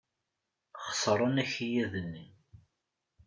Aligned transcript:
Xeṣren 0.87 1.41
akayad-nni. 1.43 2.25